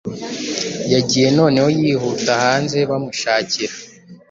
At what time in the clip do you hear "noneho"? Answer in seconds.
1.37-1.69